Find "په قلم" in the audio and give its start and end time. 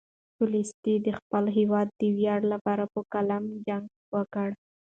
2.93-3.43